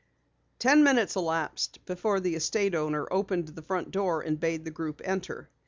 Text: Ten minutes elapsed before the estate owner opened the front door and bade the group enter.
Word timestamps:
Ten 0.57 0.83
minutes 0.83 1.15
elapsed 1.15 1.85
before 1.85 2.19
the 2.19 2.33
estate 2.33 2.73
owner 2.73 3.05
opened 3.11 3.49
the 3.49 3.61
front 3.61 3.91
door 3.91 4.21
and 4.23 4.39
bade 4.39 4.65
the 4.65 4.71
group 4.71 4.99
enter. 5.05 5.47